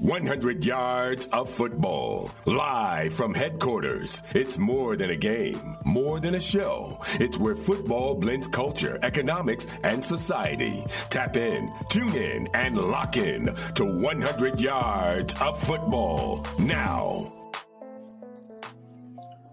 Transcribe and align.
100 0.00 0.64
yards 0.64 1.26
of 1.26 1.50
football. 1.50 2.30
Live 2.46 3.12
from 3.12 3.34
headquarters. 3.34 4.22
It's 4.34 4.56
more 4.56 4.96
than 4.96 5.10
a 5.10 5.16
game, 5.16 5.76
more 5.84 6.20
than 6.20 6.34
a 6.34 6.40
show. 6.40 6.98
It's 7.20 7.38
where 7.38 7.54
football 7.54 8.14
blends 8.14 8.48
culture, 8.48 8.98
economics, 9.02 9.66
and 9.84 10.02
society. 10.02 10.86
Tap 11.10 11.36
in, 11.36 11.70
tune 11.90 12.14
in, 12.14 12.48
and 12.54 12.78
lock 12.78 13.18
in 13.18 13.54
to 13.74 13.84
100 13.84 14.58
yards 14.58 15.34
of 15.34 15.62
football 15.62 16.46
now. 16.58 17.26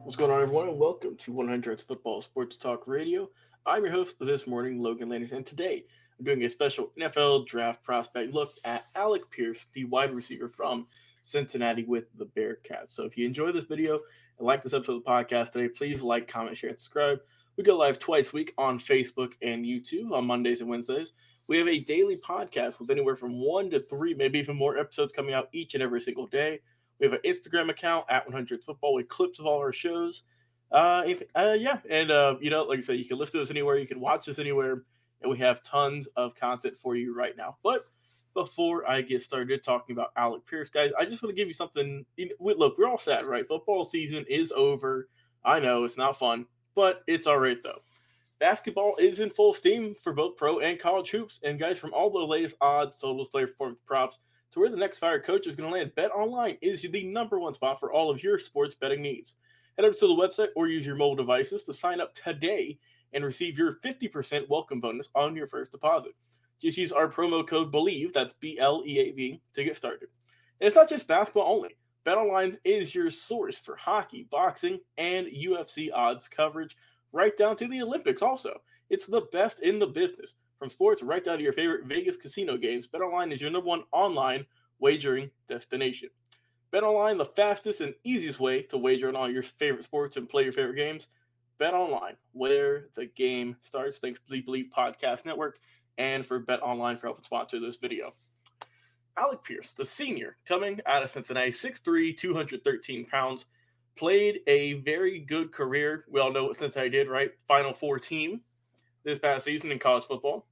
What's 0.04 0.16
going 0.16 0.32
on, 0.32 0.42
everyone? 0.42 0.80
Welcome 0.80 1.18
to 1.18 1.34
100 1.34 1.82
Football 1.82 2.22
Sports 2.22 2.56
Talk 2.56 2.88
Radio. 2.88 3.30
I'm 3.66 3.84
your 3.84 3.92
host 3.92 4.16
this 4.22 4.48
morning, 4.48 4.82
Logan 4.82 5.10
Landers, 5.10 5.34
and 5.34 5.46
today 5.46 5.84
doing 6.24 6.44
a 6.44 6.50
special 6.50 6.92
NFL 7.00 7.46
draft 7.46 7.84
prospect 7.84 8.34
look 8.34 8.54
at 8.66 8.86
Alec 8.96 9.30
Pierce, 9.30 9.68
the 9.74 9.86
wide 9.86 10.14
receiver 10.14 10.50
from 10.50 10.88
Cincinnati 11.22 11.84
with 11.84 12.06
the 12.18 12.26
Bearcats. 12.26 12.92
So 12.92 13.06
if 13.06 13.18
you 13.18 13.26
enjoy 13.26 13.52
this 13.52 13.66
video 13.66 14.00
and 14.38 14.48
like 14.48 14.64
this 14.64 14.74
episode 14.74 14.98
of 14.98 15.04
the 15.04 15.10
podcast 15.10 15.52
today, 15.52 15.70
please 15.70 16.02
like, 16.02 16.28
comment, 16.28 16.58
share, 16.58 16.70
and 16.70 16.80
subscribe. 16.80 17.20
We 17.58 17.64
go 17.64 17.78
live 17.78 18.00
twice 18.00 18.34
a 18.34 18.36
week 18.36 18.54
on 18.58 18.80
Facebook 18.80 19.34
and 19.42 19.66
YouTube 19.66 20.12
on 20.12 20.26
Mondays 20.26 20.62
and 20.62 20.70
Wednesdays. 20.70 21.14
We 21.48 21.58
have 21.58 21.68
a 21.68 21.80
daily 21.80 22.18
podcast 22.18 22.80
with 22.80 22.90
anywhere 22.90 23.16
from 23.16 23.42
one 23.42 23.70
to 23.72 23.80
three, 23.80 24.14
maybe 24.14 24.40
even 24.40 24.56
more 24.56 24.78
episodes 24.78 25.14
coming 25.14 25.34
out 25.34 25.50
each 25.54 25.74
and 25.74 25.84
every 25.84 26.02
single 26.02 26.28
day. 26.28 26.60
We 27.00 27.06
have 27.06 27.14
an 27.14 27.22
Instagram 27.26 27.70
account 27.70 28.06
at 28.10 28.26
100 28.26 28.64
Football 28.64 28.96
with 28.96 29.08
clips 29.08 29.40
of 29.40 29.46
all 29.46 29.60
our 29.60 29.72
shows. 29.72 30.24
Uh, 30.72 31.04
if 31.06 31.24
uh, 31.36 31.56
yeah, 31.58 31.78
and 31.90 32.12
uh, 32.12 32.36
you 32.42 32.50
know, 32.50 32.64
like 32.64 32.80
I 32.80 32.82
said, 32.82 32.98
you 32.98 33.06
can 33.06 33.18
listen 33.18 33.40
to 33.40 33.44
us 33.44 33.52
anywhere, 33.52 33.78
you 33.78 33.88
can 33.88 34.02
watch 34.02 34.28
us 34.28 34.40
anywhere 34.40 34.84
and 35.22 35.32
we 35.32 35.38
have 35.40 35.64
tons 35.64 36.08
of 36.16 36.36
content 36.36 36.78
for 36.78 36.96
you 36.96 37.16
right 37.16 37.36
now. 37.36 37.58
But 37.64 37.86
before 38.34 38.88
I 38.88 39.02
get 39.02 39.24
started 39.24 39.64
talking 39.64 39.94
about 39.94 40.12
Alec 40.16 40.46
Pierce, 40.46 40.70
guys, 40.70 40.92
I 40.98 41.06
just 41.06 41.24
want 41.24 41.36
to 41.36 41.40
give 41.40 41.48
you 41.48 41.54
something. 41.54 42.06
Look, 42.40 42.78
we're 42.78 42.88
all 42.88 42.98
sad, 42.98 43.26
right? 43.26 43.48
Football 43.48 43.84
season 43.84 44.26
is 44.30 44.52
over. 44.52 45.10
I 45.44 45.60
know 45.60 45.84
it's 45.86 45.98
not 45.98 46.20
fun, 46.20 46.46
but 46.76 47.02
it's 47.08 47.26
all 47.26 47.40
right 47.40 47.62
though. 47.64 47.80
Basketball 48.40 48.96
is 48.98 49.20
in 49.20 49.32
full 49.32 49.56
steam 49.56 49.96
for 49.96 50.14
both 50.14 50.38
pro 50.38 50.60
and 50.60 50.80
college 50.80 51.10
hoops. 51.10 51.40
And 51.44 51.60
guys, 51.60 51.80
from 51.80 51.94
all 51.94 52.12
the 52.12 52.20
latest 52.20 52.56
odds, 52.62 53.00
totals, 53.00 53.30
player 53.30 53.48
performance 53.48 53.80
props 53.88 54.20
to 54.52 54.60
where 54.60 54.70
the 54.70 54.78
next 54.78 55.00
fire 55.00 55.20
coach 55.20 55.48
is 55.48 55.56
going 55.56 55.68
to 55.68 55.76
land, 55.76 55.96
Bet 55.96 56.12
Online 56.12 56.58
is 56.62 56.84
the 56.84 57.04
number 57.06 57.40
one 57.40 57.56
spot 57.56 57.80
for 57.80 57.92
all 57.92 58.12
of 58.12 58.22
your 58.22 58.38
sports 58.38 58.76
betting 58.76 59.02
needs. 59.02 59.34
Head 59.76 59.86
over 59.86 59.98
to 59.98 60.08
the 60.08 60.14
website 60.14 60.50
or 60.56 60.68
use 60.68 60.86
your 60.86 60.96
mobile 60.96 61.16
devices 61.16 61.64
to 61.64 61.74
sign 61.74 62.00
up 62.00 62.14
today 62.14 62.78
and 63.14 63.24
receive 63.24 63.58
your 63.58 63.74
50% 63.74 64.50
welcome 64.50 64.80
bonus 64.80 65.10
on 65.16 65.36
your 65.36 65.48
first 65.48 65.72
deposit. 65.72 66.14
Just 66.62 66.78
use 66.78 66.92
our 66.92 67.08
promo 67.08 67.48
code 67.48 67.72
BLEAV, 67.72 68.14
that's 68.14 68.34
B 68.34 68.58
L 68.60 68.84
E 68.86 69.00
A 69.00 69.12
V, 69.12 69.42
to 69.54 69.64
get 69.64 69.78
started. 69.78 70.10
And 70.60 70.68
it's 70.68 70.76
not 70.76 70.90
just 70.90 71.08
basketball 71.08 71.54
only. 71.54 71.78
BetOnline 72.06 72.58
is 72.64 72.96
your 72.96 73.12
source 73.12 73.58
for 73.58 73.76
hockey, 73.76 74.28
boxing, 74.32 74.80
and 74.98 75.28
UFC 75.28 75.90
odds 75.94 76.28
coverage, 76.28 76.78
right 77.12 77.36
down 77.36 77.56
to 77.58 77.68
the 77.68 77.82
Olympics, 77.82 78.22
also. 78.22 78.62
It's 78.90 79.06
the 79.06 79.28
best 79.32 79.60
in 79.60 79.80
the 79.80 79.88
business. 79.88 80.36
From 80.58 80.70
sports 80.70 81.04
right 81.04 81.24
down 81.24 81.38
to 81.38 81.44
your 81.44 81.54
favorite 81.54 81.86
Vegas 81.86 82.18
casino 82.18 82.58
games, 82.58 82.88
BetOnline 82.88 83.32
is 83.32 83.42
your 83.42 83.52
number 83.52 83.68
one 83.68 83.84
online 83.92 84.46
wagering 84.80 85.30
destination. 85.48 86.10
BetOnline, 86.74 87.18
the 87.18 87.26
fastest 87.26 87.82
and 87.82 87.94
easiest 88.04 88.40
way 88.40 88.62
to 88.64 88.78
wager 88.78 89.08
on 89.08 89.16
all 89.16 89.30
your 89.30 89.44
favorite 89.44 89.84
sports 89.84 90.18
and 90.18 90.28
play 90.28 90.44
your 90.44 90.54
favorite 90.54 90.76
games. 90.76 91.10
Bet 91.60 91.74
Online, 91.74 92.16
where 92.34 92.86
the 92.96 93.06
game 93.06 93.58
starts. 93.64 93.98
Thanks 93.98 94.20
to 94.22 94.32
the 94.32 94.44
Bleav 94.44 94.70
Podcast 94.70 95.26
Network 95.26 95.60
and 95.98 96.26
for 96.26 96.40
Bet 96.40 96.62
Online 96.62 96.98
for 96.98 97.08
helping 97.08 97.24
sponsor 97.24 97.60
this 97.60 97.78
video. 97.78 98.14
Alec 99.18 99.44
Pierce, 99.44 99.74
the 99.74 99.86
senior, 99.86 100.38
coming 100.48 100.80
out 100.86 101.04
of 101.04 101.10
Cincinnati, 101.10 101.52
6'3, 101.52 102.16
213 102.16 103.06
pounds, 103.06 103.48
played 103.96 104.42
a 104.46 104.74
very 104.74 105.20
good 105.20 105.52
career. 105.52 106.06
We 106.10 106.20
all 106.20 106.32
know 106.32 106.46
what 106.46 106.58
Cincinnati 106.58 106.92
did, 106.92 107.10
right? 107.10 107.32
Final 107.48 107.74
four 107.74 107.98
team 107.98 108.42
this 109.04 109.18
past 109.18 109.46
season 109.46 109.72
in 109.72 109.80
college 109.80 110.06
football. 110.06 110.46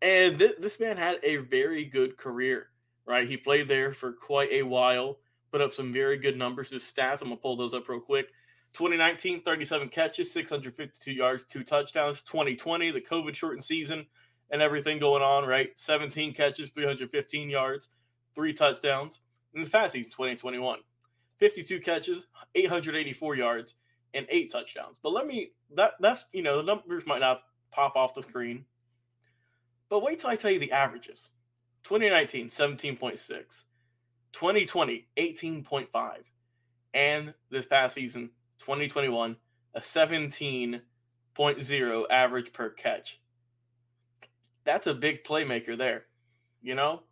And 0.00 0.38
th- 0.38 0.56
this 0.58 0.80
man 0.80 0.96
had 0.96 1.18
a 1.22 1.36
very 1.36 1.84
good 1.84 2.16
career, 2.16 2.68
right? 3.06 3.28
He 3.28 3.36
played 3.36 3.68
there 3.68 3.92
for 3.92 4.12
quite 4.12 4.52
a 4.52 4.62
while, 4.62 5.18
put 5.52 5.60
up 5.60 5.74
some 5.74 5.92
very 5.92 6.16
good 6.16 6.38
numbers. 6.38 6.70
His 6.70 6.82
stats, 6.82 7.20
I'm 7.20 7.28
going 7.28 7.36
to 7.36 7.42
pull 7.42 7.56
those 7.56 7.74
up 7.74 7.88
real 7.88 8.00
quick. 8.00 8.30
2019, 8.76 9.40
37 9.40 9.88
catches, 9.88 10.30
652 10.32 11.10
yards, 11.10 11.44
two 11.44 11.64
touchdowns. 11.64 12.22
2020, 12.22 12.90
the 12.90 13.00
COVID 13.00 13.34
shortened 13.34 13.64
season 13.64 14.04
and 14.50 14.60
everything 14.60 14.98
going 14.98 15.22
on, 15.22 15.46
right? 15.46 15.70
17 15.76 16.34
catches, 16.34 16.70
315 16.72 17.48
yards, 17.48 17.88
three 18.34 18.52
touchdowns. 18.52 19.20
In 19.54 19.62
the 19.62 19.68
fast 19.68 19.94
season, 19.94 20.10
2021, 20.10 20.80
52 21.38 21.80
catches, 21.80 22.26
884 22.54 23.34
yards, 23.36 23.76
and 24.12 24.26
eight 24.28 24.52
touchdowns. 24.52 24.98
But 25.02 25.14
let 25.14 25.26
me, 25.26 25.52
that 25.74 25.92
that's, 25.98 26.26
you 26.34 26.42
know, 26.42 26.58
the 26.58 26.62
numbers 26.62 27.06
might 27.06 27.20
not 27.20 27.40
pop 27.70 27.96
off 27.96 28.14
the 28.14 28.22
screen. 28.22 28.66
But 29.88 30.02
wait 30.02 30.20
till 30.20 30.28
I 30.28 30.36
tell 30.36 30.50
you 30.50 30.60
the 30.60 30.72
averages 30.72 31.30
2019, 31.84 32.50
17.6, 32.50 33.62
2020, 34.32 35.08
18.5, 35.16 36.12
and 36.92 37.32
this 37.50 37.64
past 37.64 37.94
season, 37.94 38.30
2021, 38.58 39.36
a 39.74 39.80
17.0 39.80 42.04
average 42.10 42.52
per 42.52 42.70
catch. 42.70 43.20
That's 44.64 44.86
a 44.86 44.94
big 44.94 45.24
playmaker 45.24 45.78
there, 45.78 46.06
you 46.62 46.74
know? 46.74 47.02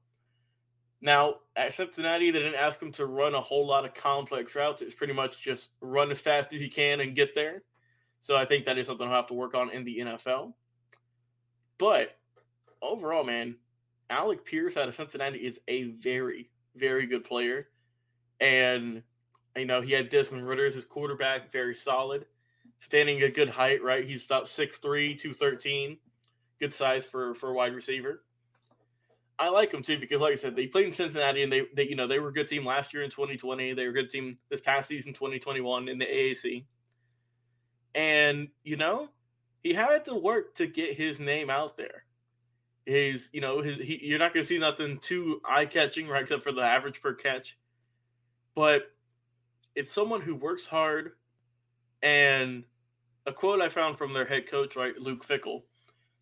Now, 1.00 1.34
at 1.54 1.74
Cincinnati, 1.74 2.30
they 2.30 2.38
didn't 2.38 2.54
ask 2.54 2.80
him 2.80 2.92
to 2.92 3.04
run 3.04 3.34
a 3.34 3.40
whole 3.40 3.66
lot 3.66 3.84
of 3.84 3.92
complex 3.92 4.54
routes. 4.54 4.80
It's 4.80 4.94
pretty 4.94 5.12
much 5.12 5.42
just 5.42 5.70
run 5.80 6.10
as 6.10 6.20
fast 6.20 6.54
as 6.54 6.62
he 6.62 6.68
can 6.68 7.00
and 7.00 7.14
get 7.14 7.34
there. 7.34 7.62
So 8.20 8.36
I 8.36 8.46
think 8.46 8.64
that 8.64 8.78
is 8.78 8.86
something 8.86 9.06
he'll 9.06 9.16
have 9.16 9.26
to 9.26 9.34
work 9.34 9.54
on 9.54 9.70
in 9.70 9.84
the 9.84 9.98
NFL. 9.98 10.54
But 11.76 12.16
overall, 12.80 13.22
man, 13.22 13.56
Alec 14.08 14.46
Pierce 14.46 14.78
out 14.78 14.88
of 14.88 14.94
Cincinnati 14.94 15.38
is 15.38 15.60
a 15.68 15.84
very, 15.84 16.48
very 16.74 17.06
good 17.06 17.24
player. 17.24 17.68
And 18.40 19.02
you 19.56 19.66
know, 19.66 19.80
he 19.80 19.92
had 19.92 20.08
Desmond 20.08 20.46
Ridder 20.46 20.66
as 20.66 20.74
his 20.74 20.84
quarterback, 20.84 21.52
very 21.52 21.74
solid, 21.74 22.26
standing 22.78 23.22
a 23.22 23.30
good 23.30 23.50
height, 23.50 23.82
right? 23.82 24.04
He's 24.04 24.24
about 24.24 24.44
6'3, 24.44 25.18
213. 25.18 25.98
Good 26.60 26.74
size 26.74 27.04
for, 27.04 27.34
for 27.34 27.50
a 27.50 27.54
wide 27.54 27.74
receiver. 27.74 28.22
I 29.38 29.48
like 29.48 29.72
him 29.72 29.82
too 29.82 29.98
because, 29.98 30.20
like 30.20 30.32
I 30.32 30.36
said, 30.36 30.54
they 30.54 30.66
played 30.68 30.86
in 30.86 30.92
Cincinnati 30.92 31.42
and 31.42 31.52
they, 31.52 31.62
they, 31.74 31.88
you 31.88 31.96
know, 31.96 32.06
they 32.06 32.20
were 32.20 32.28
a 32.28 32.32
good 32.32 32.46
team 32.46 32.64
last 32.64 32.94
year 32.94 33.02
in 33.02 33.10
2020. 33.10 33.74
They 33.74 33.84
were 33.84 33.90
a 33.90 33.94
good 33.94 34.10
team 34.10 34.38
this 34.48 34.60
past 34.60 34.88
season, 34.88 35.12
2021 35.12 35.88
in 35.88 35.98
the 35.98 36.06
AAC. 36.06 36.64
And, 37.96 38.48
you 38.62 38.76
know, 38.76 39.08
he 39.62 39.72
had 39.72 40.04
to 40.04 40.14
work 40.14 40.54
to 40.56 40.66
get 40.66 40.96
his 40.96 41.18
name 41.18 41.50
out 41.50 41.76
there. 41.76 42.04
His, 42.86 43.30
you 43.32 43.40
know, 43.40 43.62
his, 43.62 43.78
he, 43.78 43.98
you're 44.02 44.18
not 44.18 44.34
going 44.34 44.44
to 44.44 44.48
see 44.48 44.58
nothing 44.58 44.98
too 44.98 45.40
eye 45.44 45.66
catching, 45.66 46.06
right? 46.06 46.22
Except 46.22 46.42
for 46.42 46.52
the 46.52 46.62
average 46.62 47.00
per 47.00 47.14
catch. 47.14 47.58
But 48.54 48.93
it's 49.74 49.92
someone 49.92 50.20
who 50.20 50.34
works 50.34 50.66
hard 50.66 51.12
and 52.02 52.64
a 53.26 53.32
quote 53.32 53.60
I 53.60 53.68
found 53.68 53.96
from 53.96 54.12
their 54.12 54.26
head 54.26 54.48
coach, 54.48 54.76
right, 54.76 54.96
Luke 54.98 55.24
Fickell, 55.24 55.62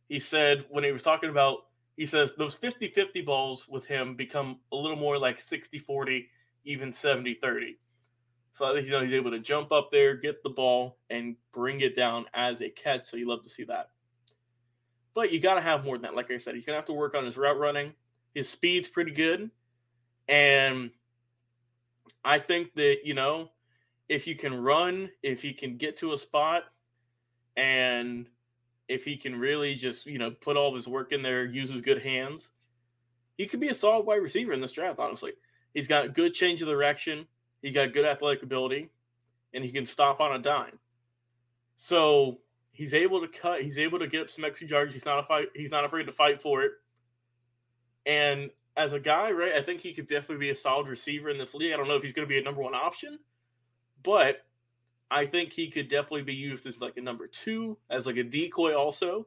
he 0.09 0.21
said 0.21 0.65
when 0.71 0.85
he 0.85 0.93
was 0.93 1.03
talking 1.03 1.31
about, 1.31 1.59
he 1.97 2.07
says 2.07 2.33
those 2.37 2.55
50 2.55 2.89
50 2.89 3.23
balls 3.23 3.67
with 3.69 3.87
him 3.87 4.15
become 4.15 4.61
a 4.73 4.77
little 4.77 4.97
more 4.97 5.19
like 5.19 5.41
60 5.41 5.79
40, 5.79 6.29
even 6.65 6.93
70 6.93 7.35
30. 7.35 7.78
So 8.54 8.66
I 8.66 8.75
think, 8.75 8.87
you 8.87 8.93
know, 8.93 9.03
he's 9.03 9.15
able 9.15 9.31
to 9.31 9.39
jump 9.39 9.72
up 9.72 9.91
there, 9.91 10.15
get 10.16 10.43
the 10.43 10.51
ball, 10.51 10.98
and 11.09 11.37
bring 11.53 11.81
it 11.81 11.97
down 11.97 12.27
as 12.34 12.60
a 12.60 12.69
catch. 12.69 13.07
So 13.07 13.16
you 13.16 13.28
love 13.28 13.43
to 13.45 13.51
see 13.51 13.65
that. 13.65 13.89
But 15.15 15.33
you 15.33 15.41
got 15.41 15.55
to 15.55 15.60
have 15.60 15.84
more 15.84 15.97
than 15.97 16.03
that. 16.03 16.15
Like 16.15 16.31
I 16.31 16.39
said, 16.39 16.55
he's 16.55 16.65
going 16.65 16.75
to 16.75 16.78
have 16.78 16.87
to 16.87 16.93
work 16.93 17.15
on 17.15 17.25
his 17.25 17.37
route 17.37 17.59
running. 17.59 17.93
His 18.34 18.48
speed's 18.48 18.89
pretty 18.89 19.13
good. 19.13 19.51
And 20.28 20.91
I 22.25 22.39
think 22.39 22.75
that, 22.75 22.99
you 23.04 23.15
know, 23.15 23.51
if 24.09 24.27
you 24.27 24.34
can 24.34 24.54
run, 24.54 25.10
if 25.22 25.43
he 25.43 25.53
can 25.53 25.77
get 25.77 25.97
to 25.99 26.13
a 26.13 26.19
spot, 26.19 26.65
and 27.57 28.27
if 28.89 29.04
he 29.04 29.16
can 29.16 29.37
really 29.37 29.75
just, 29.75 30.07
you 30.07 30.19
know, 30.19 30.31
put 30.31 30.57
all 30.57 30.75
his 30.75 30.89
work 30.89 31.13
in 31.13 31.22
there, 31.22 31.45
use 31.45 31.71
his 31.71 31.81
good 31.81 32.03
hands, 32.03 32.51
he 33.37 33.47
could 33.47 33.60
be 33.60 33.69
a 33.69 33.75
solid 33.75 34.07
wide 34.07 34.22
receiver 34.22 34.53
in 34.53 34.60
this 34.60 34.72
draft, 34.72 34.99
honestly. 34.99 35.33
He's 35.75 35.89
got 35.89 36.15
good 36.15 36.34
change 36.34 36.60
of 36.63 36.69
direction, 36.69 37.27
he's 37.63 37.75
got 37.75 37.93
good 37.93 38.05
athletic 38.05 38.43
ability, 38.43 38.91
and 39.55 39.65
he 39.65 39.71
can 39.71 39.87
stop 39.87 40.21
on 40.21 40.34
a 40.34 40.39
dime. 40.39 40.78
So 41.77 42.39
he's 42.72 42.95
able 42.95 43.21
to 43.21 43.28
cut, 43.28 43.63
he's 43.63 43.78
able 43.78 43.98
to 43.98 44.07
get 44.07 44.22
up 44.22 44.31
some 44.31 44.45
extra 44.45 44.69
yards. 44.69 44.93
He's 44.93 45.07
not 45.07 45.19
a 45.19 45.22
fight, 45.22 45.48
he's 45.55 45.71
not 45.71 45.84
afraid 45.84 46.07
to 46.07 46.13
fight 46.13 46.41
for 46.41 46.63
it. 46.63 46.72
And 48.05 48.51
as 48.77 48.92
a 48.92 49.01
guy, 49.01 49.30
right, 49.30 49.53
I 49.53 49.63
think 49.63 49.80
he 49.80 49.92
could 49.92 50.09
definitely 50.09 50.47
be 50.47 50.51
a 50.51 50.54
solid 50.54 50.89
receiver 50.89 51.28
in 51.28 51.39
this 51.39 51.54
league. 51.54 51.72
I 51.72 51.77
don't 51.77 51.89
know 51.89 51.97
if 51.97 52.03
he's 52.03 52.13
going 52.13 52.27
to 52.27 52.33
be 52.33 52.39
a 52.39 52.42
number 52.42 52.63
one 52.63 52.74
option, 52.74 53.19
but 54.03 54.39
I 55.10 55.27
think 55.27 55.53
he 55.53 55.71
could 55.71 55.89
definitely 55.89 56.22
be 56.22 56.34
used 56.34 56.66
as 56.66 56.80
like 56.80 56.97
a 56.97 57.03
number 57.03 57.27
two, 57.27 57.77
as 57.91 58.07
like 58.07 58.16
a 58.16 58.22
decoy 58.22 58.74
also. 58.74 59.27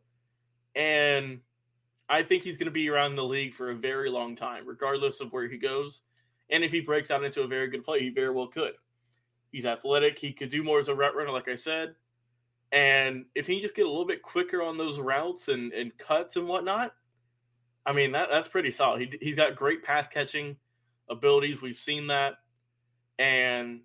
And 0.75 1.41
I 2.09 2.23
think 2.23 2.43
he's 2.43 2.57
going 2.57 2.65
to 2.65 2.71
be 2.71 2.89
around 2.89 3.15
the 3.15 3.23
league 3.23 3.53
for 3.53 3.69
a 3.69 3.75
very 3.75 4.09
long 4.09 4.35
time, 4.35 4.67
regardless 4.67 5.21
of 5.21 5.31
where 5.31 5.47
he 5.47 5.57
goes. 5.57 6.01
And 6.49 6.63
if 6.63 6.71
he 6.71 6.81
breaks 6.81 7.11
out 7.11 7.23
into 7.23 7.43
a 7.43 7.47
very 7.47 7.67
good 7.67 7.83
play, 7.83 7.99
he 8.01 8.09
very 8.09 8.31
well 8.31 8.47
could. 8.47 8.73
He's 9.51 9.65
athletic. 9.65 10.17
He 10.19 10.33
could 10.33 10.49
do 10.49 10.63
more 10.63 10.79
as 10.79 10.89
a 10.89 10.95
route 10.95 11.15
runner, 11.15 11.31
like 11.31 11.47
I 11.47 11.55
said. 11.55 11.95
And 12.71 13.25
if 13.35 13.47
he 13.47 13.61
just 13.61 13.75
get 13.75 13.85
a 13.85 13.89
little 13.89 14.05
bit 14.05 14.21
quicker 14.21 14.61
on 14.61 14.77
those 14.77 14.99
routes 14.99 15.47
and, 15.47 15.71
and 15.71 15.97
cuts 15.97 16.35
and 16.35 16.47
whatnot, 16.47 16.93
I 17.85 17.93
mean, 17.93 18.13
that, 18.13 18.29
that's 18.29 18.49
pretty 18.49 18.71
solid. 18.71 19.01
He, 19.01 19.17
he's 19.21 19.35
got 19.35 19.55
great 19.55 19.83
pass 19.83 20.07
catching 20.07 20.57
abilities. 21.09 21.61
We've 21.61 21.75
seen 21.75 22.07
that. 22.07 22.35
And, 23.19 23.81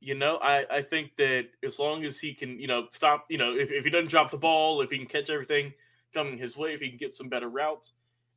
you 0.00 0.14
know, 0.14 0.36
I, 0.36 0.66
I 0.70 0.82
think 0.82 1.16
that 1.16 1.48
as 1.64 1.78
long 1.78 2.04
as 2.04 2.18
he 2.18 2.34
can, 2.34 2.58
you 2.58 2.66
know, 2.66 2.86
stop, 2.90 3.26
you 3.30 3.38
know, 3.38 3.54
if, 3.54 3.70
if 3.70 3.84
he 3.84 3.90
doesn't 3.90 4.10
drop 4.10 4.30
the 4.30 4.36
ball, 4.36 4.82
if 4.82 4.90
he 4.90 4.98
can 4.98 5.06
catch 5.06 5.30
everything 5.30 5.72
coming 6.12 6.38
his 6.38 6.56
way, 6.56 6.74
if 6.74 6.80
he 6.80 6.88
can 6.88 6.98
get 6.98 7.14
some 7.14 7.28
better 7.28 7.48
routes, 7.48 7.92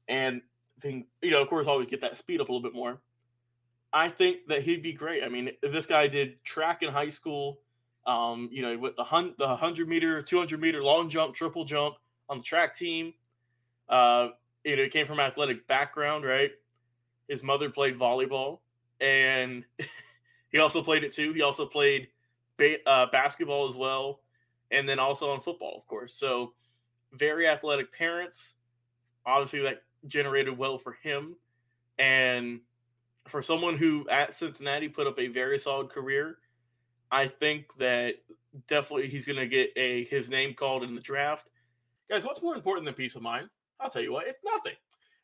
and 0.08 0.42
if 0.78 0.84
he 0.84 0.90
can, 0.90 1.06
you 1.22 1.32
know, 1.32 1.42
of 1.42 1.50
course, 1.50 1.68
always 1.68 1.88
get 1.88 2.02
that 2.02 2.18
speed 2.18 2.40
up 2.40 2.50
a 2.50 2.52
little 2.52 2.64
bit 2.64 2.74
more, 2.74 3.02
I 3.92 4.10
think 4.10 4.48
that 4.48 4.64
he'd 4.64 4.84
be 4.84 4.94
great. 4.94 5.24
I 5.24 5.30
mean, 5.30 5.52
if 5.62 5.72
this 5.72 5.88
guy 5.88 6.08
did 6.08 6.44
track 6.44 6.84
in 6.84 6.90
high 6.90 7.10
school, 7.10 7.60
um, 8.06 8.50
you 8.52 8.62
know, 8.62 8.78
with 8.78 8.96
the, 8.96 9.04
hun- 9.04 9.36
the 9.38 9.48
100 9.48 9.88
meter, 9.88 10.22
200 10.22 10.62
meter 10.62 10.84
long 10.84 11.10
jump, 11.10 11.34
triple 11.36 11.66
jump 11.66 11.96
on 12.30 12.38
the 12.38 12.44
track 12.44 12.76
team, 12.76 13.14
uh, 13.90 14.30
you 14.64 14.76
know, 14.76 14.84
he 14.84 14.90
came 14.90 15.08
from 15.08 15.20
athletic 15.20 15.68
background, 15.68 16.26
right? 16.26 16.52
His 17.28 17.44
mother 17.44 17.70
played 17.70 17.98
volleyball, 17.98 18.60
and 19.00 19.64
he 20.52 20.60
also 20.60 20.84
played 20.84 21.04
it 21.04 21.14
too. 21.14 21.34
He 21.34 21.42
also 21.42 21.66
played 21.66 22.10
ba- 22.58 22.88
uh, 22.88 23.08
basketball 23.12 23.68
as 23.68 23.76
well, 23.76 24.22
and 24.72 24.88
then 24.88 25.00
also 25.00 25.30
on 25.30 25.42
football, 25.42 25.76
of 25.78 25.88
course. 25.88 26.14
So, 26.14 26.54
very 27.14 27.48
athletic 27.48 27.94
parents. 27.94 28.56
Obviously, 29.26 29.62
that 29.62 29.84
generated 30.08 30.58
well 30.58 30.78
for 30.78 30.94
him, 31.04 31.36
and 31.98 32.62
for 33.28 33.42
someone 33.42 33.78
who 33.78 34.08
at 34.10 34.34
Cincinnati 34.34 34.90
put 34.90 35.08
up 35.08 35.20
a 35.20 35.28
very 35.28 35.60
solid 35.60 35.90
career, 35.90 36.38
I 37.12 37.28
think 37.28 37.74
that 37.76 38.16
definitely 38.68 39.10
he's 39.10 39.26
going 39.26 39.38
to 39.40 39.48
get 39.48 39.72
a 39.76 40.06
his 40.06 40.30
name 40.30 40.54
called 40.54 40.84
in 40.84 40.96
the 40.96 41.02
draft. 41.02 41.48
Guys, 42.10 42.24
what's 42.24 42.42
more 42.42 42.56
important 42.56 42.86
than 42.86 42.96
peace 42.96 43.16
of 43.16 43.22
mind? 43.22 43.50
I'll 43.80 43.90
tell 43.90 44.02
you 44.02 44.14
what, 44.14 44.28
it's 44.28 44.44
nothing. 44.46 44.76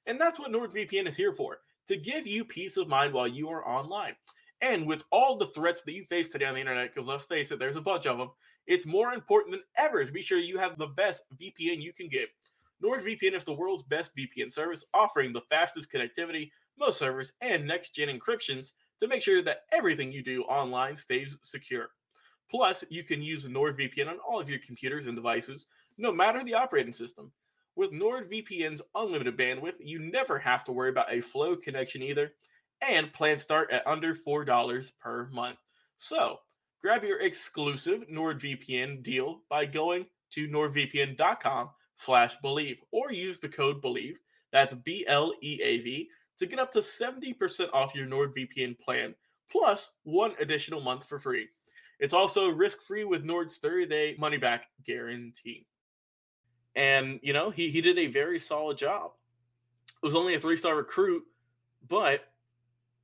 And 0.05 0.19
that's 0.19 0.39
what 0.39 0.51
NordVPN 0.51 1.07
is 1.07 1.15
here 1.15 1.33
for 1.33 1.59
to 1.87 1.97
give 1.97 2.25
you 2.25 2.45
peace 2.45 2.77
of 2.77 2.87
mind 2.87 3.13
while 3.13 3.27
you 3.27 3.49
are 3.49 3.67
online. 3.67 4.15
And 4.61 4.87
with 4.87 5.03
all 5.11 5.37
the 5.37 5.47
threats 5.47 5.81
that 5.83 5.93
you 5.93 6.05
face 6.05 6.27
today 6.27 6.45
on 6.45 6.55
the 6.55 6.61
internet, 6.61 6.93
because 6.93 7.07
let's 7.07 7.25
face 7.25 7.51
it, 7.51 7.59
there's 7.59 7.75
a 7.75 7.81
bunch 7.81 8.05
of 8.05 8.17
them, 8.17 8.29
it's 8.67 8.85
more 8.85 9.13
important 9.13 9.51
than 9.51 9.63
ever 9.77 10.03
to 10.03 10.11
be 10.11 10.21
sure 10.21 10.39
you 10.39 10.57
have 10.57 10.77
the 10.77 10.87
best 10.87 11.23
VPN 11.39 11.81
you 11.81 11.93
can 11.93 12.07
get. 12.07 12.29
NordVPN 12.83 13.35
is 13.35 13.43
the 13.43 13.53
world's 13.53 13.83
best 13.83 14.15
VPN 14.15 14.51
service, 14.51 14.83
offering 14.93 15.33
the 15.33 15.41
fastest 15.49 15.91
connectivity, 15.91 16.51
most 16.77 16.99
servers, 16.99 17.33
and 17.41 17.65
next 17.65 17.95
gen 17.95 18.07
encryptions 18.07 18.71
to 19.01 19.07
make 19.07 19.21
sure 19.21 19.41
that 19.41 19.63
everything 19.71 20.11
you 20.11 20.23
do 20.23 20.43
online 20.43 20.95
stays 20.95 21.37
secure. 21.43 21.89
Plus, 22.49 22.83
you 22.89 23.03
can 23.03 23.21
use 23.21 23.45
NordVPN 23.45 24.07
on 24.07 24.17
all 24.27 24.39
of 24.39 24.49
your 24.49 24.59
computers 24.59 25.05
and 25.05 25.15
devices, 25.15 25.67
no 25.97 26.11
matter 26.11 26.43
the 26.43 26.53
operating 26.53 26.93
system. 26.93 27.31
With 27.75 27.91
NordVPN's 27.91 28.81
unlimited 28.93 29.37
bandwidth, 29.37 29.77
you 29.79 29.99
never 29.99 30.39
have 30.39 30.63
to 30.65 30.71
worry 30.71 30.89
about 30.89 31.11
a 31.11 31.21
flow 31.21 31.55
connection 31.55 32.01
either, 32.01 32.31
and 32.81 33.11
plans 33.11 33.41
start 33.41 33.71
at 33.71 33.85
under 33.85 34.15
$4 34.15 34.91
per 34.99 35.29
month. 35.31 35.57
So, 35.97 36.39
grab 36.81 37.03
your 37.03 37.21
exclusive 37.21 38.05
NordVPN 38.11 39.03
deal 39.03 39.41
by 39.49 39.65
going 39.65 40.05
to 40.31 40.47
nordvpn.com 40.47 41.69
slash 41.95 42.35
bleav 42.43 42.77
or 42.91 43.11
use 43.11 43.39
the 43.39 43.49
code 43.49 43.81
bleav 43.81 44.15
that's 44.51 44.73
b-l-e-a-v 44.73 46.09
to 46.37 46.45
get 46.45 46.59
up 46.59 46.71
to 46.71 46.79
70% 46.79 47.69
off 47.73 47.95
your 47.95 48.07
nordvpn 48.07 48.77
plan 48.79 49.15
plus 49.49 49.91
one 50.03 50.33
additional 50.39 50.81
month 50.81 51.07
for 51.07 51.17
free 51.17 51.47
it's 51.99 52.13
also 52.13 52.49
risk-free 52.49 53.05
with 53.05 53.23
nord's 53.23 53.59
30-day 53.59 54.15
money-back 54.19 54.65
guarantee 54.85 55.65
and 56.75 57.19
you 57.23 57.33
know 57.33 57.49
he, 57.49 57.69
he 57.69 57.81
did 57.81 57.97
a 57.97 58.07
very 58.07 58.39
solid 58.39 58.77
job 58.77 59.11
it 59.87 60.05
was 60.05 60.15
only 60.15 60.35
a 60.35 60.39
three-star 60.39 60.75
recruit 60.75 61.23
but 61.87 62.21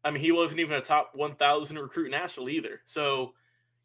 i 0.04 0.12
mean 0.12 0.22
he 0.22 0.32
wasn't 0.32 0.60
even 0.60 0.76
a 0.76 0.82
top 0.82 1.12
1000 1.14 1.78
recruit 1.78 2.12
nationally 2.12 2.54
either 2.54 2.82
so 2.86 3.34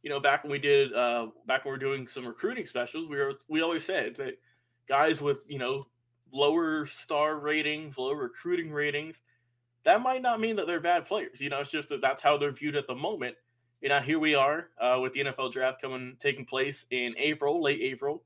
you 0.03 0.11
know 0.11 0.21
back 0.21 0.43
when 0.43 0.51
we 0.51 0.59
did 0.59 0.93
uh 0.95 1.29
back 1.47 1.65
when 1.65 1.73
we 1.73 1.75
were 1.75 1.79
doing 1.79 2.09
some 2.09 2.27
recruiting 2.27 2.65
specials 2.65 3.09
we 3.09 3.17
were 3.17 3.35
we 3.49 3.63
always 3.63 3.85
said 3.85 4.15
that 4.17 4.39
guys 4.89 5.21
with 5.21 5.45
you 5.49 5.59
know 5.59 5.87
lower 6.33 6.87
star 6.87 7.39
ratings, 7.39 7.99
lower 7.99 8.17
recruiting 8.17 8.71
ratings, 8.71 9.21
that 9.85 10.03
might 10.03 10.23
not 10.23 10.41
mean 10.41 10.57
that 10.57 10.67
they're 10.67 10.81
bad 10.81 11.07
players. 11.07 11.41
You 11.41 11.51
know, 11.51 11.61
it's 11.61 11.71
just 11.71 11.89
that 11.91 12.01
that's 12.01 12.23
how 12.23 12.37
they're 12.37 12.53
viewed 12.53 12.77
at 12.77 12.87
the 12.87 12.95
moment. 12.95 13.37
You 13.81 13.89
know, 13.89 14.01
here 14.01 14.19
we 14.19 14.35
are 14.35 14.71
uh, 14.81 14.99
with 15.01 15.13
the 15.13 15.25
NFL 15.25 15.53
draft 15.53 15.81
coming 15.81 16.17
taking 16.19 16.45
place 16.45 16.87
in 16.91 17.15
April, 17.17 17.63
late 17.63 17.81
April. 17.81 18.25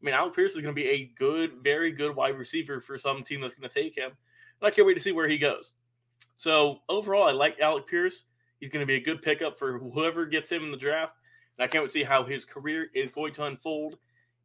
I 0.00 0.04
mean, 0.04 0.14
Alec 0.14 0.34
Pierce 0.34 0.52
is 0.52 0.62
going 0.62 0.74
to 0.74 0.80
be 0.80 0.88
a 0.88 1.12
good, 1.16 1.54
very 1.62 1.90
good 1.90 2.14
wide 2.14 2.38
receiver 2.38 2.80
for 2.80 2.96
some 2.96 3.24
team 3.24 3.40
that's 3.40 3.54
going 3.54 3.68
to 3.68 3.74
take 3.74 3.96
him. 3.96 4.10
And 4.60 4.66
I 4.66 4.70
can't 4.70 4.86
wait 4.86 4.94
to 4.94 5.00
see 5.00 5.12
where 5.12 5.28
he 5.28 5.38
goes. 5.38 5.72
So 6.36 6.80
overall, 6.88 7.26
I 7.26 7.32
like 7.32 7.60
Alec 7.60 7.86
Pierce. 7.88 8.24
He's 8.60 8.70
going 8.70 8.82
to 8.82 8.86
be 8.86 8.96
a 8.96 9.00
good 9.00 9.22
pickup 9.22 9.58
for 9.58 9.78
whoever 9.78 10.26
gets 10.26 10.50
him 10.50 10.64
in 10.64 10.70
the 10.70 10.76
draft. 10.76 11.14
And 11.58 11.64
I 11.64 11.68
can't 11.68 11.82
wait 11.82 11.88
to 11.88 11.92
see 11.92 12.04
how 12.04 12.24
his 12.24 12.44
career 12.44 12.88
is 12.94 13.10
going 13.10 13.32
to 13.34 13.44
unfold 13.44 13.96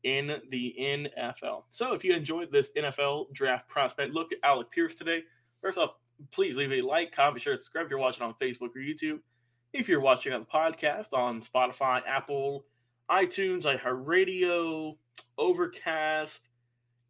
in 0.04 0.42
the 0.50 0.76
NFL. 0.80 1.64
So 1.72 1.94
if 1.94 2.04
you 2.04 2.14
enjoyed 2.14 2.52
this 2.52 2.72
NFL 2.78 3.32
draft 3.34 3.68
prospect 3.70 4.14
look 4.14 4.32
at 4.32 4.40
Alec 4.44 4.72
Pierce 4.72 4.96
today, 4.96 5.24
first 5.62 5.78
off, 5.78 5.92
please 6.32 6.56
leave 6.56 6.72
a 6.72 6.82
like, 6.82 7.16
comment, 7.16 7.42
share, 7.42 7.56
subscribe 7.56 7.86
if 7.86 7.90
you're 7.90 8.00
watching 8.00 8.24
on 8.24 8.34
Facebook 8.42 8.70
or 8.76 8.80
YouTube. 8.80 9.20
If 9.72 9.88
you're 9.88 10.02
watching 10.02 10.34
on 10.34 10.42
the 10.42 10.46
podcast 10.46 11.14
on 11.14 11.42
Spotify, 11.42 12.02
Apple, 12.08 12.66
iTunes, 13.10 13.64
iHeartRadio, 13.64 14.98
Overcast, 15.38 16.50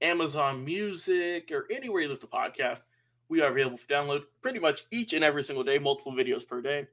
Amazon 0.02 0.64
Music, 0.64 1.52
or 1.52 1.66
anywhere 1.72 2.02
you 2.02 2.10
listen 2.10 2.28
to 2.30 2.36
podcast, 2.36 2.82
we 3.30 3.42
are 3.42 3.52
available 3.52 3.78
for 3.78 3.88
download 3.88 4.24
pretty 4.42 4.60
much 4.60 4.86
each 4.92 5.14
and 5.14 5.24
every 5.24 5.44
single 5.44 5.64
day, 5.64 5.80
multiple 5.80 6.14
videos 6.14 6.48
per 6.48 6.62
day. 6.62 6.88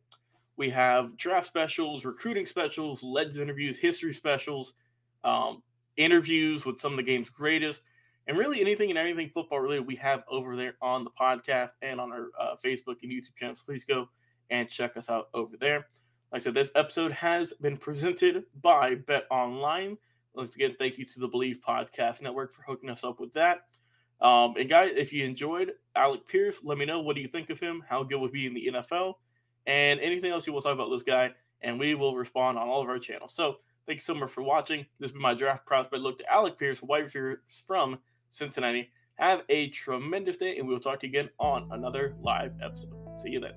We 0.56 0.70
have 0.70 1.16
draft 1.16 1.46
specials, 1.46 2.04
recruiting 2.04 2.46
specials, 2.46 3.02
Leds 3.02 3.38
interviews, 3.38 3.78
history 3.78 4.12
specials, 4.12 4.74
um, 5.24 5.62
interviews 5.96 6.64
with 6.64 6.80
some 6.80 6.92
of 6.92 6.96
the 6.96 7.02
game's 7.02 7.30
greatest, 7.30 7.82
and 8.26 8.36
really 8.36 8.60
anything 8.60 8.90
and 8.90 8.98
anything 8.98 9.30
football 9.30 9.60
related 9.60 9.86
we 9.86 9.96
have 9.96 10.22
over 10.28 10.56
there 10.56 10.74
on 10.80 11.04
the 11.04 11.10
podcast 11.10 11.70
and 11.82 12.00
on 12.00 12.12
our 12.12 12.28
uh, 12.38 12.54
Facebook 12.64 13.02
and 13.02 13.10
YouTube 13.10 13.34
channels. 13.36 13.62
Please 13.64 13.84
go 13.84 14.08
and 14.50 14.68
check 14.68 14.96
us 14.96 15.08
out 15.08 15.28
over 15.34 15.56
there. 15.58 15.86
Like 16.32 16.42
I 16.42 16.44
said, 16.44 16.54
this 16.54 16.70
episode 16.74 17.12
has 17.12 17.52
been 17.54 17.76
presented 17.76 18.44
by 18.62 18.94
Bet 18.94 19.24
Online. 19.30 19.96
Once 20.34 20.54
again, 20.54 20.74
thank 20.78 20.98
you 20.98 21.04
to 21.04 21.20
the 21.20 21.28
Bleav 21.28 21.60
Podcast 21.60 22.22
Network 22.22 22.52
for 22.52 22.62
hooking 22.62 22.90
us 22.90 23.04
up 23.04 23.20
with 23.20 23.32
that. 23.32 23.62
Um, 24.20 24.54
and 24.58 24.68
guys, 24.68 24.92
if 24.96 25.12
you 25.12 25.24
enjoyed 25.24 25.72
Alec 25.96 26.26
Pierce, 26.26 26.60
let 26.62 26.78
me 26.78 26.84
know 26.84 27.00
what 27.00 27.16
do 27.16 27.22
you 27.22 27.28
think 27.28 27.50
of 27.50 27.58
him, 27.58 27.82
how 27.88 28.02
good 28.02 28.20
would 28.20 28.30
he 28.34 28.48
be 28.48 28.66
in 28.66 28.72
the 28.72 28.80
NFL, 28.80 29.14
and 29.66 29.98
anything 30.00 30.30
else 30.30 30.46
you 30.46 30.52
want 30.52 30.62
to 30.64 30.68
talk 30.68 30.74
about 30.74 30.90
this 30.90 31.02
guy, 31.02 31.30
and 31.62 31.78
we 31.78 31.94
will 31.94 32.14
respond 32.14 32.58
on 32.58 32.68
all 32.68 32.82
of 32.82 32.88
our 32.88 32.98
channels. 32.98 33.34
So 33.34 33.56
Thank 33.90 33.98
you 33.98 34.02
so 34.02 34.14
much 34.14 34.30
for 34.30 34.42
watching. 34.42 34.86
This 35.00 35.08
has 35.08 35.12
been 35.12 35.20
my 35.20 35.34
draft 35.34 35.66
prospect 35.66 36.00
look 36.00 36.18
to 36.18 36.32
Alec 36.32 36.56
Pierce, 36.56 36.80
wide 36.80 37.02
receiver 37.02 37.42
from 37.66 37.98
Cincinnati. 38.28 38.88
Have 39.16 39.42
a 39.48 39.68
tremendous 39.70 40.36
day, 40.36 40.58
and 40.58 40.68
we 40.68 40.72
will 40.72 40.80
talk 40.80 41.00
to 41.00 41.08
you 41.08 41.10
again 41.10 41.30
on 41.40 41.68
another 41.72 42.14
live 42.22 42.52
episode. 42.62 42.94
See 43.20 43.30
you 43.30 43.40
then. 43.40 43.54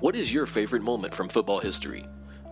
What 0.00 0.14
is 0.14 0.34
your 0.34 0.44
favorite 0.44 0.82
moment 0.82 1.14
from 1.14 1.30
football 1.30 1.60
history? 1.60 2.04